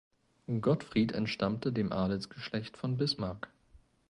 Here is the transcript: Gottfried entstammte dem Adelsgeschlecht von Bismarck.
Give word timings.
Gottfried 0.61 1.11
entstammte 1.11 1.71
dem 1.71 1.91
Adelsgeschlecht 1.91 2.75
von 2.75 2.97
Bismarck. 2.97 3.49